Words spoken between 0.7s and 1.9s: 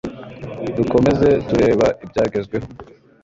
dukomeze tureba